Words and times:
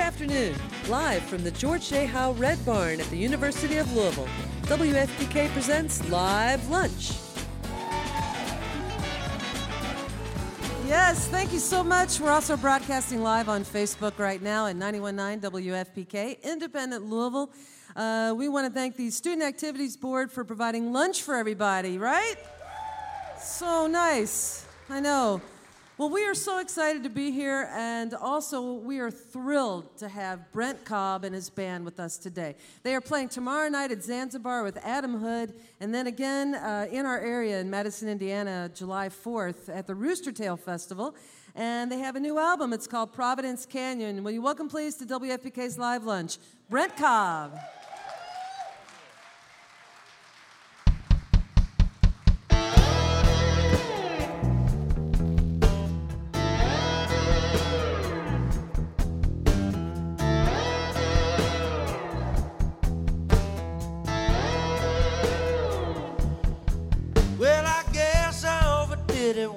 afternoon, 0.00 0.54
live 0.88 1.22
from 1.22 1.44
the 1.44 1.50
George 1.50 1.90
J. 1.90 2.06
Howe 2.06 2.32
Red 2.32 2.64
Barn 2.64 3.00
at 3.00 3.06
the 3.10 3.16
University 3.16 3.76
of 3.76 3.92
Louisville. 3.94 4.28
WFPK 4.62 5.48
presents 5.50 6.08
Live 6.10 6.66
Lunch. 6.70 7.12
Yes, 10.88 11.28
thank 11.28 11.52
you 11.52 11.58
so 11.58 11.84
much. 11.84 12.18
We're 12.18 12.30
also 12.30 12.56
broadcasting 12.56 13.22
live 13.22 13.48
on 13.48 13.62
Facebook 13.62 14.18
right 14.18 14.40
now 14.42 14.66
at 14.66 14.74
919 14.74 15.50
WFPK, 15.50 16.42
Independent 16.42 17.04
Louisville. 17.04 17.52
Uh, 17.94 18.34
we 18.36 18.48
want 18.48 18.66
to 18.66 18.72
thank 18.72 18.96
the 18.96 19.10
Student 19.10 19.42
Activities 19.42 19.96
Board 19.96 20.32
for 20.32 20.44
providing 20.44 20.92
lunch 20.92 21.22
for 21.22 21.36
everybody, 21.36 21.98
right? 21.98 22.36
So 23.38 23.86
nice. 23.86 24.64
I 24.88 24.98
know. 24.98 25.42
Well, 26.00 26.08
we 26.08 26.24
are 26.24 26.34
so 26.34 26.60
excited 26.60 27.02
to 27.02 27.10
be 27.10 27.30
here, 27.30 27.68
and 27.74 28.14
also 28.14 28.72
we 28.72 29.00
are 29.00 29.10
thrilled 29.10 29.98
to 29.98 30.08
have 30.08 30.50
Brent 30.50 30.82
Cobb 30.86 31.24
and 31.24 31.34
his 31.34 31.50
band 31.50 31.84
with 31.84 32.00
us 32.00 32.16
today. 32.16 32.56
They 32.82 32.94
are 32.94 33.02
playing 33.02 33.28
tomorrow 33.28 33.68
night 33.68 33.92
at 33.92 34.02
Zanzibar 34.02 34.62
with 34.62 34.78
Adam 34.78 35.18
Hood, 35.18 35.52
and 35.78 35.94
then 35.94 36.06
again 36.06 36.54
uh, 36.54 36.86
in 36.90 37.04
our 37.04 37.20
area 37.20 37.60
in 37.60 37.68
Madison, 37.68 38.08
Indiana, 38.08 38.70
July 38.74 39.10
4th 39.10 39.68
at 39.68 39.86
the 39.86 39.94
Rooster 39.94 40.32
Tail 40.32 40.56
Festival. 40.56 41.14
And 41.54 41.92
they 41.92 41.98
have 41.98 42.16
a 42.16 42.20
new 42.20 42.38
album. 42.38 42.72
It's 42.72 42.86
called 42.86 43.12
Providence 43.12 43.66
Canyon. 43.66 44.24
Will 44.24 44.30
you 44.30 44.40
welcome, 44.40 44.70
please, 44.70 44.94
to 44.94 45.04
WFPK's 45.04 45.76
Live 45.76 46.04
Lunch, 46.04 46.38
Brent 46.70 46.96
Cobb. 46.96 47.58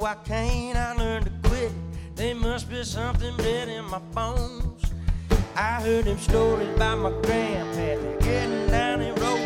Why 0.04 0.16
can't 0.26 0.78
I 0.78 0.94
learn 0.96 1.24
to 1.24 1.32
quit? 1.48 1.72
There 2.16 2.36
must 2.36 2.70
be 2.70 2.84
something 2.84 3.38
bad 3.38 3.70
in 3.70 3.86
my 3.86 4.00
bones. 4.00 4.84
I 5.56 5.82
heard 5.82 6.04
them 6.04 6.18
stories 6.18 6.68
about 6.76 7.00
my 7.00 7.12
grandpa 7.22 8.20
getting 8.20 8.68
down 8.68 9.00
and 9.00 9.18
along. 9.18 9.40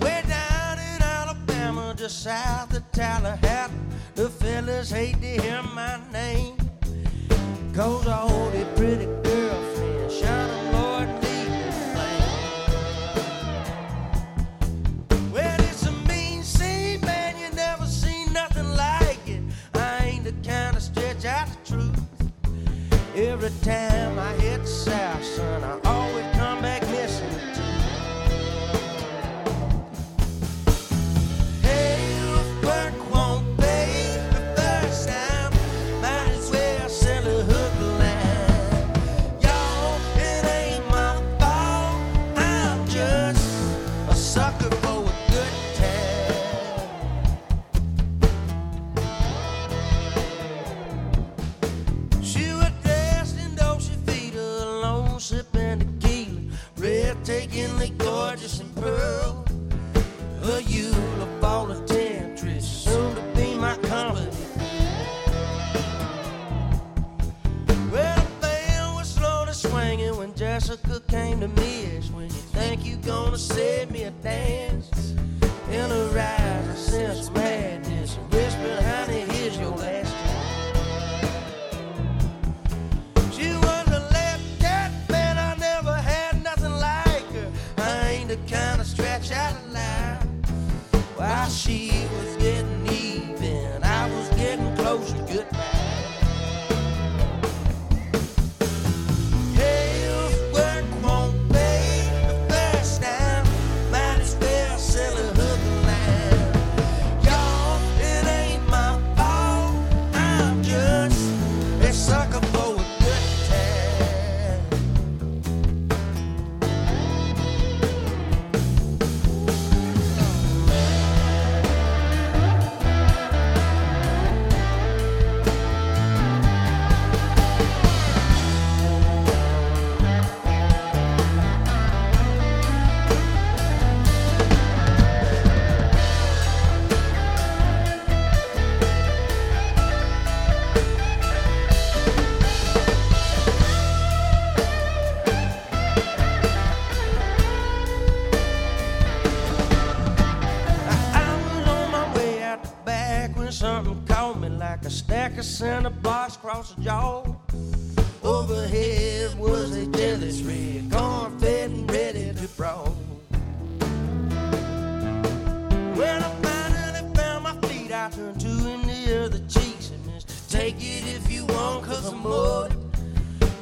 Way 0.00 0.22
down 0.26 0.78
in 0.80 1.00
Alabama, 1.00 1.94
just 1.96 2.24
south 2.24 2.76
of 2.76 2.90
Tallahassee, 2.90 3.72
the 4.16 4.28
fellas 4.28 4.90
hate 4.90 5.20
to 5.20 5.40
hear 5.40 5.62
my 5.62 6.00
name. 6.12 6.56
Cause 7.72 8.08
I 8.08 8.16
hold 8.16 8.54
it 8.54 8.74
pretty 8.74 9.06
time 23.68 24.18
I 24.18 24.32
hit 24.40 24.66
south, 24.66 25.22
son, 25.22 25.62
I 25.62 25.77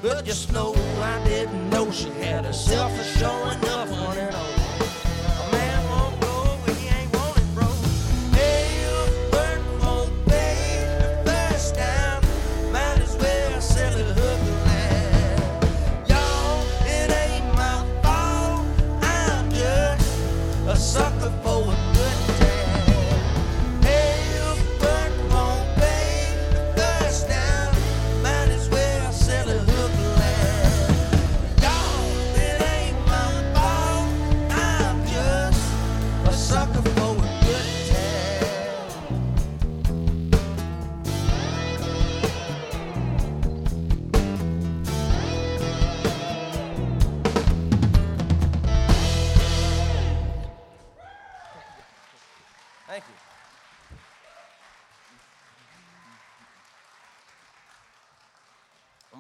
But 0.06 0.24
just 0.24 0.52
know 0.52 0.72
I 1.02 1.20
didn't 1.24 1.68
know 1.68 1.90
she 1.90 2.10
had 2.10 2.44
herself 2.44 2.92
a 2.92 3.18
showing 3.18 3.64
up 3.70 3.75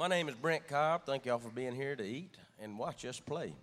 My 0.06 0.10
name 0.10 0.28
is 0.28 0.36
Brent 0.36 0.68
Cobb. 0.68 1.04
Thank 1.04 1.26
y'all 1.26 1.40
for 1.40 1.48
being 1.48 1.74
here 1.74 1.96
to 1.96 2.04
eat 2.04 2.36
and 2.60 2.78
watch 2.78 3.04
us 3.04 3.18
play. 3.18 3.56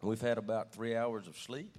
We've 0.00 0.20
had 0.20 0.38
about 0.38 0.72
three 0.72 0.94
hours 0.94 1.26
of 1.26 1.36
sleep. 1.36 1.76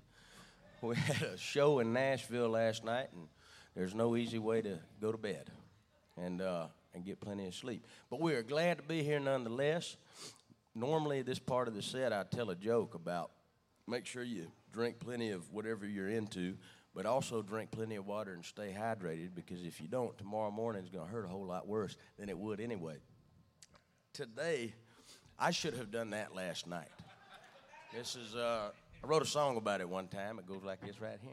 We 0.81 0.95
had 0.97 1.21
a 1.21 1.37
show 1.37 1.79
in 1.79 1.93
Nashville 1.93 2.49
last 2.49 2.83
night, 2.83 3.07
and 3.13 3.29
there's 3.77 3.95
no 3.95 4.17
easy 4.17 4.39
way 4.39 4.61
to 4.61 4.77
go 4.99 5.13
to 5.13 5.17
bed 5.17 5.49
and, 6.17 6.41
uh, 6.41 6.65
and 6.93 7.05
get 7.05 7.21
plenty 7.21 7.47
of 7.47 7.55
sleep. 7.55 7.87
But 8.09 8.19
we 8.19 8.33
are 8.33 8.43
glad 8.43 8.79
to 8.79 8.83
be 8.83 9.03
here 9.03 9.21
nonetheless. 9.21 9.95
Normally, 10.75 11.21
this 11.21 11.39
part 11.39 11.69
of 11.69 11.73
the 11.73 11.81
set, 11.81 12.11
I 12.11 12.23
tell 12.23 12.49
a 12.49 12.55
joke 12.55 12.95
about 12.95 13.31
make 13.87 14.05
sure 14.05 14.21
you 14.21 14.51
drink 14.73 14.99
plenty 14.99 15.29
of 15.29 15.49
whatever 15.53 15.87
you're 15.87 16.09
into, 16.09 16.57
but 16.93 17.05
also 17.05 17.41
drink 17.41 17.71
plenty 17.71 17.95
of 17.95 18.05
water 18.05 18.33
and 18.33 18.43
stay 18.43 18.75
hydrated 18.77 19.29
because 19.33 19.63
if 19.63 19.79
you 19.79 19.87
don't, 19.87 20.17
tomorrow 20.17 20.51
morning 20.51 20.83
is 20.83 20.89
going 20.89 21.05
to 21.05 21.09
hurt 21.09 21.23
a 21.23 21.29
whole 21.29 21.45
lot 21.45 21.69
worse 21.69 21.95
than 22.19 22.27
it 22.27 22.37
would 22.37 22.59
anyway. 22.59 22.97
Today, 24.13 24.75
I 25.39 25.49
should 25.49 25.73
have 25.73 25.89
done 25.89 26.11
that 26.11 26.35
last 26.35 26.67
night. 26.67 26.91
This 27.91 28.15
is, 28.15 28.35
uh, 28.35 28.69
I 29.03 29.07
wrote 29.07 29.23
a 29.23 29.25
song 29.25 29.57
about 29.57 29.81
it 29.81 29.89
one 29.89 30.07
time. 30.07 30.37
It 30.37 30.45
goes 30.45 30.61
like 30.63 30.81
this 30.81 31.01
right 31.01 31.17
here. 31.19 31.31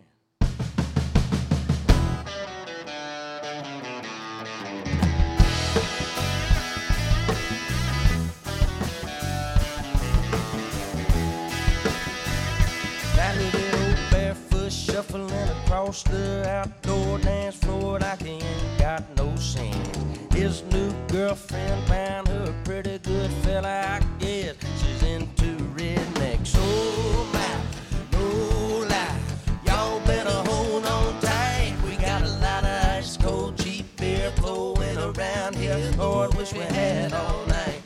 That 13.14 13.36
little 13.36 14.10
barefoot 14.10 14.72
shuffling 14.72 15.30
across 15.30 16.02
the 16.04 16.48
outdoor 16.48 17.18
dance 17.18 17.56
floor 17.56 17.98
like 17.98 18.22
ain't 18.24 18.78
got 18.78 19.04
no 19.18 19.36
sense. 19.36 20.09
His 20.40 20.62
new 20.72 20.90
girlfriend 21.08 21.86
found 21.86 22.26
her 22.28 22.44
a 22.44 22.64
pretty 22.64 22.96
good 23.00 23.30
fella, 23.44 24.00
I 24.00 24.00
guess. 24.18 24.54
She's 24.80 25.02
into 25.02 25.54
rednecks. 25.76 26.54
Oh 26.56 27.28
my, 27.30 28.18
oh, 28.18 28.80
no 28.80 28.88
lie. 28.88 29.20
Y'all 29.66 30.00
better 30.06 30.30
hold 30.50 30.86
on 30.86 31.20
tight. 31.20 31.74
We 31.84 31.96
got 31.96 32.22
a 32.22 32.30
lot 32.38 32.64
of 32.64 32.86
ice 32.96 33.18
cold 33.18 33.58
cheap 33.58 33.84
beer 33.98 34.30
flowing 34.36 34.96
around 34.96 35.56
here. 35.56 35.78
Lord, 35.98 36.32
wish 36.34 36.54
we 36.54 36.60
had 36.60 37.12
all 37.12 37.44
night. 37.44 37.82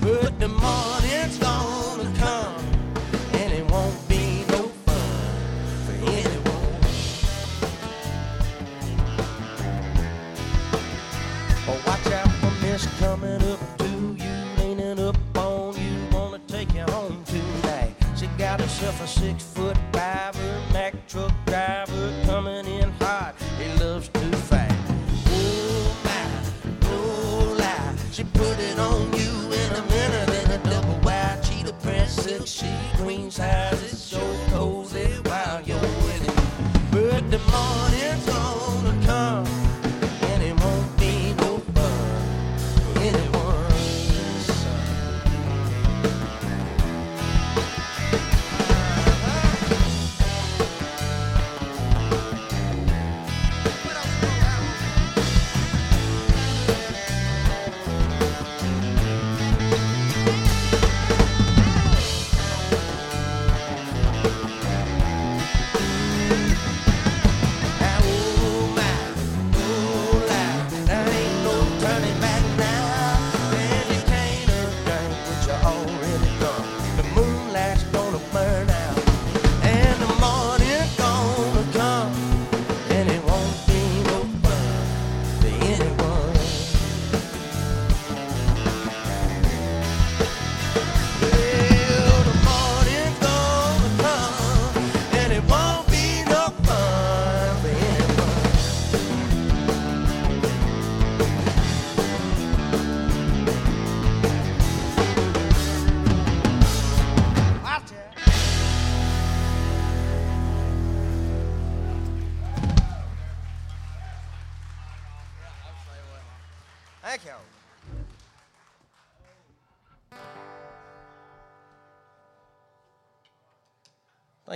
But 0.00 0.40
the 0.40 0.48
morning's 0.48 1.36
gonna 1.36 1.69
a 19.00 19.06
six 19.06 19.49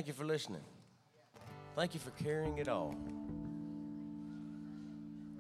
Thank 0.05 0.19
you 0.19 0.23
for 0.23 0.27
listening. 0.27 0.61
Thank 1.75 1.95
you 1.95 2.01
for 2.01 2.11
carrying 2.23 2.59
it 2.59 2.69
all. 2.69 2.95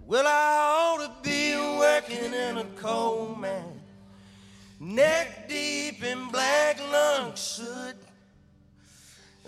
Well, 0.06 0.26
I 0.26 0.96
ought 0.96 1.04
to 1.04 1.12
be 1.22 1.54
working 1.54 2.32
in 2.32 2.56
a 2.56 2.64
coal 2.74 3.36
mine, 3.38 3.82
neck 4.80 5.50
deep 5.50 6.02
in 6.02 6.28
black 6.28 6.80
lung 6.90 7.36
soot, 7.36 7.94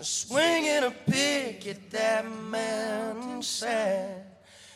swinging 0.01 0.83
a 0.83 0.91
pick 0.91 1.65
at 1.65 1.89
that 1.89 2.23
mountainside, 2.23 4.23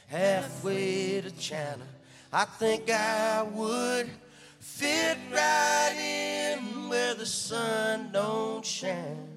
halfway 0.08 1.22
to 1.22 1.30
China. 1.38 1.86
I 2.34 2.46
think 2.46 2.90
I 2.90 3.44
would 3.44 4.10
fit 4.58 5.20
right 5.32 5.96
in 5.96 6.90
where 6.90 7.14
the 7.14 7.28
sun 7.28 8.10
don't 8.12 8.66
shine. 8.66 9.31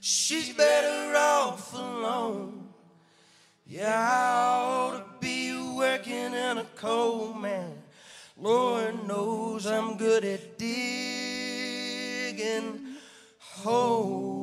She's 0.00 0.54
better 0.54 1.14
off 1.14 1.74
alone. 1.74 2.68
Yeah, 3.66 3.94
I 3.94 4.64
ought 4.64 4.96
to 4.96 5.04
be 5.20 5.52
working 5.76 6.32
in 6.32 6.58
a 6.58 6.64
coal 6.74 7.34
mine. 7.34 7.82
Lord 8.38 9.06
knows 9.06 9.66
I'm 9.66 9.98
good 9.98 10.24
at 10.24 10.58
digging 10.58 11.36
holes. 13.38 14.39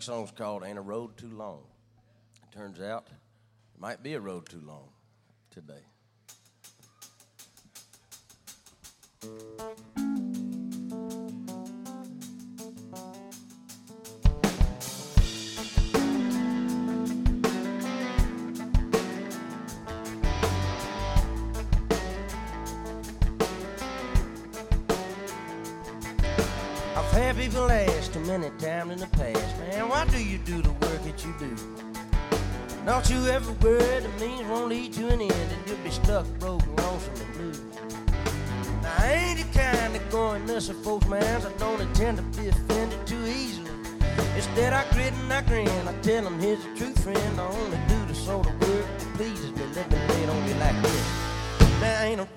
next 0.00 0.06
song's 0.06 0.30
called 0.30 0.64
Ain't 0.64 0.78
a 0.78 0.80
Road 0.80 1.14
Too 1.18 1.28
Long. 1.28 1.60
It 2.42 2.56
turns 2.56 2.80
out 2.80 3.08
it 3.10 3.78
might 3.78 4.02
be 4.02 4.14
a 4.14 4.20
road 4.20 4.48
too 4.48 4.62
long 4.64 4.88
today. 5.50 5.82
many 28.38 28.50
times 28.58 28.92
in 28.92 28.98
the 29.00 29.06
past. 29.08 29.58
Man, 29.58 29.88
why 29.88 30.06
do 30.06 30.22
you 30.22 30.38
do 30.38 30.62
the 30.62 30.70
work 30.70 31.02
that 31.02 31.24
you 31.24 31.34
do? 31.40 31.50
Don't 32.86 33.10
you 33.10 33.26
ever 33.26 33.52
worry, 33.54 34.00
the 34.00 34.08
means 34.24 34.46
won't 34.48 34.68
lead 34.68 34.92
to 34.92 35.08
an 35.08 35.20
end, 35.20 35.32
and 35.32 35.62
you'll 35.66 35.76
be 35.78 35.90
stuck, 35.90 36.24
broke, 36.38 36.64
lonesome, 36.78 37.14
and 37.24 37.32
blue. 37.34 37.52
Now, 38.82 38.94
I 38.98 39.12
ain't 39.14 39.38
the 39.40 39.58
kind 39.58 39.96
of 39.96 40.10
going 40.10 40.46
nuts 40.46 40.68
in 40.68 40.76
folks' 40.76 41.08
minds. 41.08 41.44
I 41.44 41.52
don't 41.58 41.80
intend 41.80 42.18
to 42.18 42.22
be 42.40 42.48
offended 42.48 43.04
too 43.04 43.24
easily. 43.26 43.72
Instead, 44.36 44.74
I 44.74 44.84
grit 44.92 45.12
and 45.12 45.32
I 45.32 45.42
grin. 45.42 45.88
I 45.88 45.92
tell 46.00 46.22
them, 46.22 46.38
here's 46.38 46.62
the 46.62 46.76
truth, 46.76 47.02
friend. 47.02 47.40
I 47.40 47.46
only 47.48 47.78
do 47.88 47.98
the 48.06 48.14
sort 48.14 48.46
of 48.46 48.52
work 48.60 48.86
that 48.98 49.14
pleases 49.16 49.50
me. 49.56 49.64
Let 49.74 49.90
me 49.90 49.98
lay 50.08 50.28
on 50.28 50.48
you 50.48 50.54
like 50.54 50.80
this. 50.82 51.06
There 51.80 52.04
ain't 52.04 52.20
a. 52.20 52.28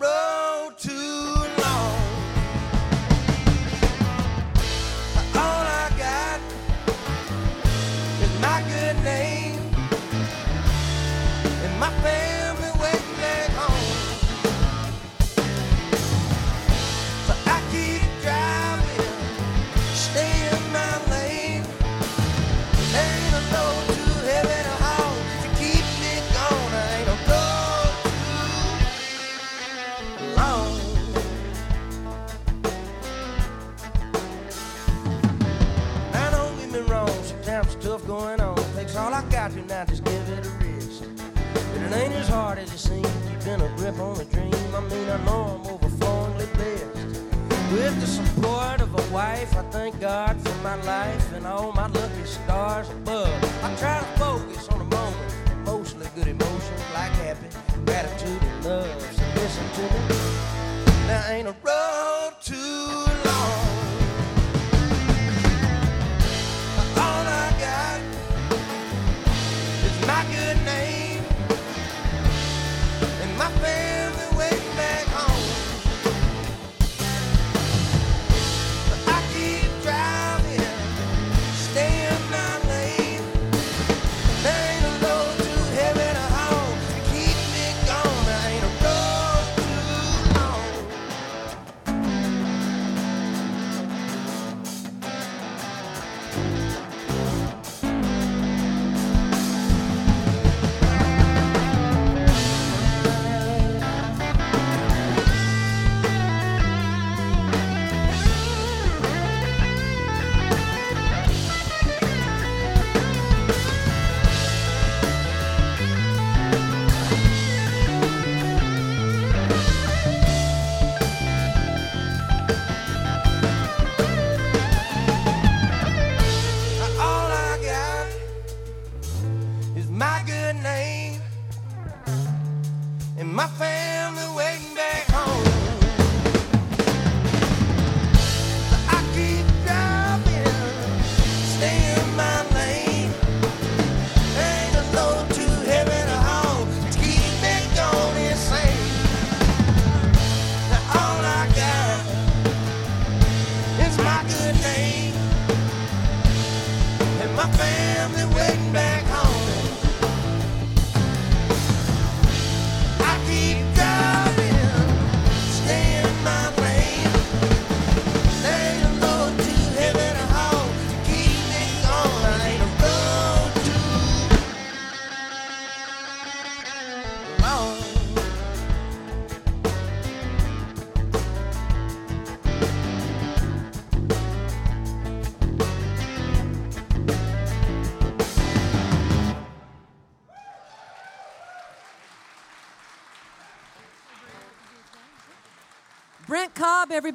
stars. 52.26 53.03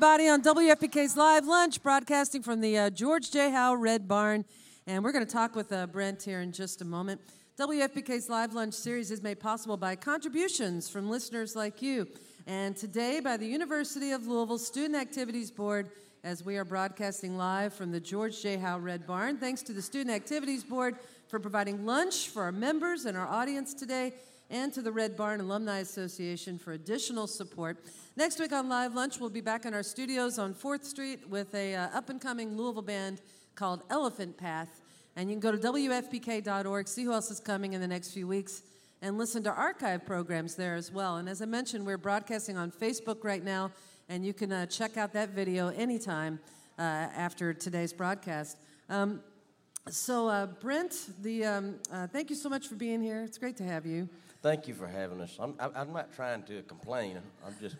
Everybody, 0.01 0.29
on 0.29 0.41
WFPK's 0.41 1.17
Live 1.17 1.45
Lunch, 1.47 1.83
broadcasting 1.83 2.41
from 2.41 2.61
the 2.61 2.79
uh, 2.79 2.89
George 2.89 3.33
J. 3.33 3.51
Howe 3.51 3.75
Red 3.75 4.07
Barn. 4.07 4.45
And 4.87 5.03
we're 5.03 5.11
going 5.11 5.27
to 5.27 5.33
talk 5.33 5.57
with 5.57 5.73
uh, 5.73 5.89
Brent 5.89 6.23
here 6.23 6.41
in 6.41 6.53
just 6.53 6.81
a 6.83 6.85
moment. 6.85 7.21
WFPK's 7.59 8.29
Live 8.29 8.55
Lunch 8.55 8.75
series 8.75 9.11
is 9.11 9.25
made 9.25 9.41
possible 9.41 9.77
by 9.77 9.97
contributions 9.97 10.89
from 10.89 11.11
listeners 11.11 11.57
like 11.57 11.83
you. 11.83 12.07
And 12.47 12.77
today, 12.77 13.19
by 13.19 13.37
the 13.37 13.47
University 13.47 14.13
of 14.13 14.29
Louisville 14.29 14.59
Student 14.59 14.95
Activities 14.95 15.51
Board, 15.51 15.91
as 16.23 16.45
we 16.45 16.57
are 16.59 16.65
broadcasting 16.65 17.37
live 17.37 17.75
from 17.75 17.91
the 17.91 17.99
George 17.99 18.41
J. 18.41 18.57
Howe 18.57 18.79
Red 18.79 19.05
Barn. 19.05 19.37
Thanks 19.37 19.63
to 19.63 19.73
the 19.73 19.83
Student 19.83 20.15
Activities 20.15 20.63
Board 20.63 20.95
for 21.27 21.41
providing 21.41 21.85
lunch 21.85 22.29
for 22.29 22.45
our 22.45 22.53
members 22.53 23.05
and 23.05 23.17
our 23.17 23.27
audience 23.27 23.75
today 23.75 24.13
and 24.51 24.73
to 24.73 24.83
the 24.83 24.93
Red 24.93 25.17
Barn 25.17 25.41
Alumni 25.41 25.79
Association 25.79 26.59
for 26.59 26.73
additional 26.73 27.27
support. 27.27 27.79
Next 28.17 28.41
week 28.41 28.53
on 28.53 28.69
Live 28.69 28.95
Lunch, 28.95 29.21
we'll 29.21 29.31
be 29.31 29.41
back 29.41 29.67
in 29.67 29.75
our 29.75 29.83
studios 29.83 30.39
on 30.39 30.55
4th 30.55 30.85
Street 30.85 31.29
with 31.29 31.55
a 31.55 31.75
uh, 31.75 31.89
up-and-coming 31.95 32.57
Louisville 32.57 32.83
band 32.83 33.21
called 33.55 33.83
Elephant 33.91 34.39
Path. 34.39 34.81
And 35.17 35.29
you 35.29 35.35
can 35.35 35.41
go 35.41 35.53
to 35.53 35.59
WFPK.org, 35.59 36.89
see 36.89 37.05
who 37.05 37.13
else 37.13 37.31
is 37.31 37.41
coming 37.41 37.75
in 37.75 37.81
the 37.81 37.89
next 37.89 38.13
few 38.13 38.27
weeks, 38.27 38.63
and 39.03 39.19
listen 39.19 39.43
to 39.45 39.53
archive 39.53 40.07
programs 40.07 40.55
there 40.55 40.77
as 40.77 40.91
well. 40.91 41.17
And 41.17 41.29
as 41.29 41.43
I 41.43 41.45
mentioned, 41.45 41.85
we're 41.85 41.99
broadcasting 41.99 42.57
on 42.57 42.71
Facebook 42.71 43.25
right 43.25 43.45
now, 43.45 43.71
and 44.09 44.25
you 44.25 44.33
can 44.33 44.51
uh, 44.53 44.67
check 44.67 44.97
out 44.97 45.13
that 45.13 45.31
video 45.31 45.69
anytime 45.69 46.39
uh, 46.79 46.83
after 46.83 47.53
today's 47.53 47.93
broadcast. 47.93 48.57
Um, 48.89 49.21
so, 49.91 50.29
uh, 50.29 50.47
Brent, 50.47 51.09
the, 51.23 51.45
um, 51.45 51.75
uh, 51.93 52.07
thank 52.07 52.31
you 52.31 52.37
so 52.37 52.49
much 52.49 52.69
for 52.69 52.75
being 52.75 53.01
here. 53.01 53.23
It's 53.23 53.39
great 53.39 53.57
to 53.59 53.65
have 53.65 53.87
you. 53.87 54.09
Thank 54.43 54.69
you 54.69 54.75
for 54.75 54.87
having 54.87 55.21
us. 55.21 55.37
I'm, 55.41 55.55
I- 55.59 55.71
I'm 55.81 55.93
not 55.93 56.15
trying 56.15 56.43
to 56.45 56.63
complain. 56.63 57.19
I'm 57.47 57.55
just, 57.61 57.77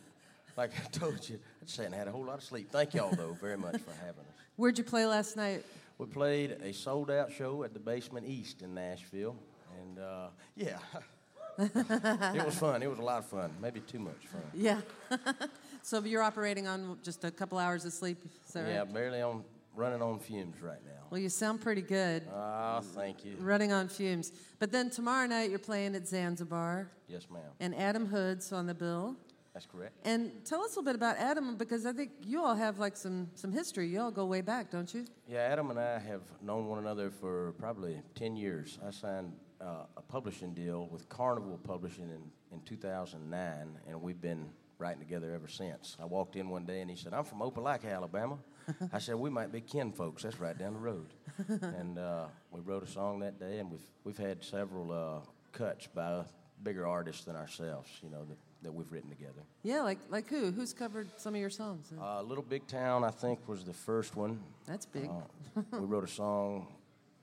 like 0.57 0.73
I 0.85 0.89
told 0.91 1.29
you, 1.29 1.39
I 1.63 1.65
just 1.65 1.77
hadn't 1.77 1.93
had 1.93 2.09
a 2.09 2.11
whole 2.13 2.25
lot 2.25 2.39
of 2.39 2.45
sleep. 2.45 2.71
Thank 2.71 2.95
y'all, 2.95 3.15
though, 3.15 3.37
very 3.41 3.57
much 3.57 3.81
for 3.81 3.93
having 4.05 4.21
us. 4.21 4.35
Where'd 4.57 4.77
you 4.77 4.85
play 4.85 5.07
last 5.07 5.37
night? 5.37 5.65
We 5.99 6.07
played 6.07 6.53
a 6.63 6.73
sold 6.73 7.11
out 7.11 7.31
show 7.33 7.63
at 7.63 7.75
the 7.75 7.79
Basement 7.81 8.27
East 8.27 8.63
in 8.63 8.75
Nashville. 8.75 9.37
And 9.81 9.99
uh, 10.01 10.29
yeah, 10.57 10.79
it 11.59 12.45
was 12.45 12.57
fun. 12.59 12.83
It 12.83 12.91
was 12.91 12.99
a 12.99 13.03
lot 13.03 13.19
of 13.19 13.27
fun. 13.27 13.51
Maybe 13.63 13.81
too 13.81 13.99
much 14.01 14.27
fun. 14.27 14.43
Yeah. 14.55 14.81
so 15.83 16.03
you're 16.03 16.23
operating 16.23 16.67
on 16.67 16.99
just 17.05 17.25
a 17.25 17.31
couple 17.31 17.59
hours 17.59 17.85
of 17.85 17.93
sleep, 17.93 18.19
is 18.49 18.55
Yeah, 18.57 18.79
right? 18.81 18.93
barely 18.95 19.23
on, 19.23 19.45
running 19.79 20.03
on 20.03 20.19
fumes 20.19 20.61
right 20.61 20.85
now. 20.85 20.91
Well, 21.11 21.21
you 21.21 21.29
sound 21.29 21.61
pretty 21.61 21.81
good, 21.83 22.25
Ah, 22.35 22.81
thank 22.83 23.25
you. 23.25 23.37
running 23.39 23.73
on 23.73 23.89
fumes. 23.89 24.33
But 24.59 24.73
then 24.73 24.91
tomorrow 24.91 25.27
night 25.27 25.51
you're 25.51 25.59
playing 25.61 25.95
at 25.95 26.07
Zanzibar, 26.07 26.91
Yes, 27.07 27.27
ma'am. 27.31 27.43
and 27.61 27.75
Adam 27.75 28.05
Hood's 28.07 28.53
on 28.53 28.67
the 28.67 28.75
bill. 28.75 29.17
That's 29.55 29.67
correct. 29.67 29.95
And 30.05 30.45
tell 30.45 30.61
us 30.63 30.67
a 30.77 30.81
little 30.81 30.83
bit 30.85 30.95
about 30.97 31.17
Adam, 31.17 31.57
because 31.57 31.87
I 31.87 31.93
think 31.93 32.11
you 32.23 32.43
all 32.45 32.55
have 32.55 32.79
like 32.79 32.97
some 32.97 33.29
some 33.35 33.51
history. 33.53 33.89
You 33.89 34.01
all 34.01 34.11
go 34.11 34.27
way 34.27 34.41
back, 34.41 34.71
don't 34.71 34.93
you? 34.93 35.05
Yeah, 35.29 35.39
Adam 35.39 35.71
and 35.71 35.79
I 35.81 35.99
have 35.99 36.23
known 36.43 36.67
one 36.69 36.79
another 36.79 37.11
for 37.11 37.53
probably 37.59 38.01
10 38.15 38.37
years. 38.37 38.79
I 38.87 38.91
signed 38.91 39.33
uh, 39.61 39.85
a 39.97 40.03
publishing 40.03 40.55
deal 40.55 40.89
with 40.93 41.09
Carnival 41.09 41.59
Publishing 41.65 42.05
in, 42.11 42.23
in 42.53 42.61
2009, 42.65 43.79
and 43.89 44.03
we've 44.03 44.21
been 44.21 44.51
writing 44.79 45.01
together 45.01 45.33
ever 45.35 45.49
since. 45.49 45.97
I 46.01 46.05
walked 46.05 46.37
in 46.37 46.49
one 46.51 46.65
day 46.65 46.81
and 46.81 46.91
he 46.91 46.97
said, 46.97 47.13
I'm 47.13 47.25
from 47.25 47.39
Opelika, 47.41 47.93
Alabama. 47.93 48.39
I 48.93 48.99
said, 48.99 49.17
We 49.17 49.31
might 49.31 49.53
be 49.53 49.61
kin 49.61 49.93
folks. 49.93 50.23
That's 50.23 50.39
right 50.41 50.57
down 50.57 50.75
the 50.75 50.81
road. 50.81 51.13
and 51.49 51.99
uh, 51.99 52.27
we 52.51 52.61
wrote 52.61 52.83
a 52.83 52.87
song 52.87 53.21
that 53.21 53.39
day, 53.39 53.59
and 53.59 53.71
we've, 53.71 53.87
we've 54.05 54.19
had 54.19 54.43
several 54.43 54.93
uh, 54.93 55.21
cuts 55.53 55.87
by 55.87 56.25
bigger 56.63 56.87
artists 56.87 57.25
than 57.25 57.37
ourselves, 57.37 57.89
you 58.03 58.11
know, 58.11 58.25
that, 58.25 58.37
that 58.63 58.73
we've 58.73 58.91
written 58.91 59.11
together. 59.11 59.43
Yeah, 59.63 59.83
like 59.83 59.99
like 60.09 60.29
who? 60.29 60.51
Who's 60.51 60.73
covered 60.73 61.09
some 61.17 61.35
of 61.35 61.41
your 61.41 61.51
songs? 61.51 61.93
Uh, 62.01 62.23
Little 62.23 62.45
Big 62.45 62.67
Town, 62.67 63.05
I 63.05 63.11
think, 63.11 63.47
was 63.49 63.65
the 63.65 63.73
first 63.73 64.17
one. 64.17 64.41
That's 64.67 64.87
big. 64.87 65.09
Uh, 65.09 65.63
we 65.73 65.87
wrote 65.87 66.05
a 66.05 66.09
song. 66.09 66.67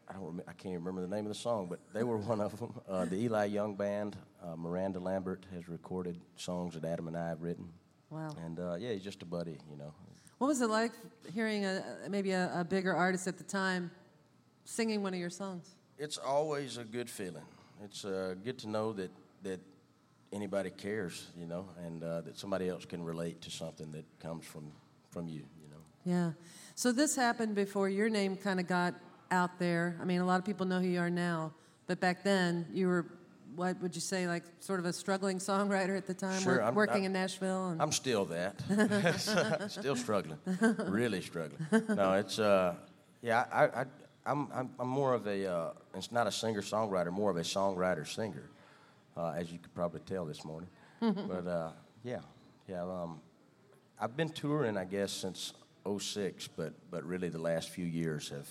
I 0.07 0.13
don't. 0.13 0.23
Rem- 0.23 0.41
I 0.47 0.53
can't 0.53 0.75
remember 0.75 1.01
the 1.01 1.13
name 1.13 1.25
of 1.25 1.29
the 1.29 1.39
song, 1.39 1.67
but 1.69 1.79
they 1.93 2.03
were 2.03 2.17
one 2.17 2.41
of 2.41 2.57
them. 2.59 2.73
Uh, 2.87 3.03
the 3.05 3.17
Eli 3.17 3.45
Young 3.45 3.75
Band. 3.75 4.15
Uh, 4.41 4.55
Miranda 4.55 4.99
Lambert 4.99 5.43
has 5.53 5.67
recorded 5.67 6.21
songs 6.35 6.75
that 6.75 6.85
Adam 6.85 7.07
and 7.07 7.17
I 7.17 7.29
have 7.29 7.41
written. 7.41 7.67
Wow. 8.11 8.29
And 8.45 8.59
uh, 8.59 8.75
yeah, 8.75 8.93
he's 8.93 9.03
just 9.03 9.23
a 9.23 9.25
buddy, 9.25 9.57
you 9.69 9.75
know. 9.75 9.91
What 10.37 10.47
was 10.47 10.61
it 10.61 10.69
like 10.69 10.91
hearing 11.33 11.65
a 11.65 11.83
maybe 12.09 12.31
a, 12.31 12.51
a 12.59 12.63
bigger 12.63 12.93
artist 12.93 13.27
at 13.27 13.37
the 13.37 13.43
time 13.43 13.91
singing 14.65 15.01
one 15.01 15.13
of 15.13 15.19
your 15.19 15.29
songs? 15.29 15.75
It's 15.97 16.17
always 16.17 16.77
a 16.77 16.83
good 16.83 17.09
feeling. 17.09 17.45
It's 17.83 18.03
uh, 18.03 18.35
good 18.43 18.59
to 18.59 18.69
know 18.69 18.93
that 18.93 19.11
that 19.43 19.59
anybody 20.33 20.69
cares, 20.71 21.27
you 21.37 21.45
know, 21.45 21.69
and 21.85 22.03
uh, 22.03 22.21
that 22.21 22.37
somebody 22.37 22.67
else 22.67 22.85
can 22.85 23.03
relate 23.03 23.41
to 23.41 23.49
something 23.49 23.91
that 23.93 24.05
comes 24.19 24.45
from 24.45 24.71
from 25.09 25.27
you, 25.27 25.43
you 25.61 25.69
know. 25.69 25.83
Yeah. 26.03 26.31
So 26.75 26.91
this 26.91 27.15
happened 27.15 27.55
before 27.55 27.89
your 27.89 28.09
name 28.09 28.35
kind 28.35 28.59
of 28.59 28.67
got 28.67 28.95
out 29.31 29.57
there. 29.59 29.97
I 30.01 30.05
mean, 30.05 30.21
a 30.21 30.25
lot 30.25 30.39
of 30.39 30.45
people 30.45 30.65
know 30.65 30.79
who 30.79 30.87
you 30.87 30.99
are 30.99 31.09
now, 31.09 31.53
but 31.87 31.99
back 31.99 32.23
then 32.23 32.65
you 32.71 32.87
were, 32.87 33.05
what 33.55 33.81
would 33.81 33.95
you 33.95 34.01
say, 34.01 34.27
like 34.27 34.43
sort 34.59 34.79
of 34.79 34.85
a 34.85 34.93
struggling 34.93 35.37
songwriter 35.39 35.97
at 35.97 36.07
the 36.07 36.13
time, 36.13 36.41
Sure, 36.41 36.55
work- 36.55 36.63
I'm- 36.63 36.75
working 36.75 36.95
I'm- 36.97 37.05
in 37.05 37.13
Nashville. 37.13 37.69
And, 37.69 37.81
I'm 37.81 37.91
still 37.91 38.25
that. 38.25 39.69
still 39.69 39.95
struggling. 39.95 40.37
Really 40.87 41.21
struggling. 41.21 41.65
No, 41.89 42.13
it's 42.13 42.39
uh, 42.39 42.75
yeah. 43.21 43.45
I, 43.51 43.65
I 43.81 43.85
I'm, 44.25 44.47
I'm 44.53 44.69
I'm 44.79 44.87
more 44.87 45.13
of 45.13 45.27
a 45.27 45.45
uh, 45.51 45.69
it's 45.95 46.11
not 46.11 46.27
a 46.27 46.31
singer 46.31 46.61
songwriter, 46.61 47.11
more 47.11 47.29
of 47.31 47.37
a 47.37 47.41
songwriter 47.41 48.07
singer, 48.07 48.49
uh, 49.15 49.33
as 49.37 49.51
you 49.51 49.59
could 49.59 49.73
probably 49.75 50.01
tell 50.01 50.25
this 50.25 50.43
morning. 50.43 50.69
but 50.99 51.45
uh, 51.47 51.69
yeah, 52.03 52.19
yeah. 52.67 52.81
Um, 52.83 53.21
I've 53.99 54.17
been 54.17 54.29
touring, 54.29 54.77
I 54.77 54.85
guess, 54.85 55.11
since 55.11 55.53
'06, 55.99 56.47
but 56.57 56.73
but 56.89 57.03
really 57.03 57.29
the 57.29 57.37
last 57.41 57.69
few 57.69 57.85
years 57.85 58.29
have. 58.29 58.47